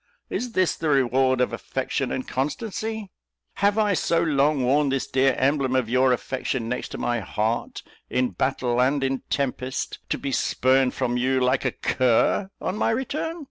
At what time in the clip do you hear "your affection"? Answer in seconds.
5.91-6.67